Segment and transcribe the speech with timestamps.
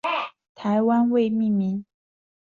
[0.55, 1.85] 台湾未命名。